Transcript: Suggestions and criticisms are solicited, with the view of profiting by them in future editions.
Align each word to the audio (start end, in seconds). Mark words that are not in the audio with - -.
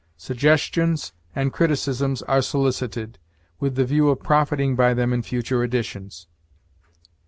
Suggestions 0.17 1.13
and 1.35 1.53
criticisms 1.53 2.23
are 2.23 2.41
solicited, 2.41 3.19
with 3.59 3.75
the 3.75 3.85
view 3.85 4.09
of 4.09 4.21
profiting 4.23 4.75
by 4.75 4.95
them 4.95 5.13
in 5.13 5.21
future 5.21 5.63
editions. 5.63 6.25